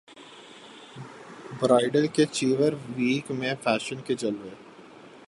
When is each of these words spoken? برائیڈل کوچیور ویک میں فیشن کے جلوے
برائیڈل 1.59 2.07
کوچیور 2.07 2.73
ویک 2.95 3.31
میں 3.31 3.53
فیشن 3.63 4.01
کے 4.01 4.13
جلوے 4.15 4.49